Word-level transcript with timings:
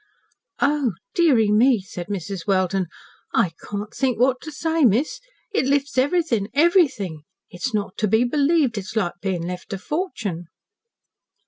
"Oh! 0.59 0.93
Deary 1.13 1.51
me!" 1.51 1.79
said 1.79 2.07
Mrs. 2.07 2.47
Welden. 2.47 2.87
"I 3.35 3.51
can't 3.69 3.93
think 3.93 4.19
what 4.19 4.37
to 4.41 4.51
say, 4.51 4.83
miss. 4.83 5.19
It 5.53 5.65
lifts 5.67 5.95
everythin' 5.95 6.47
everythin'. 6.55 7.21
It's 7.51 7.71
not 7.71 7.97
to 7.97 8.07
be 8.07 8.23
believed. 8.23 8.79
It's 8.79 8.95
like 8.95 9.13
bein' 9.21 9.43
left 9.43 9.73
a 9.73 9.77
fortune." 9.77 10.47